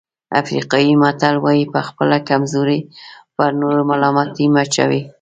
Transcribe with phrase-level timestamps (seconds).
[0.41, 2.79] افریقایي متل وایي په خپله کمزوري
[3.35, 5.01] پر نورو ملامتي مه اچوئ.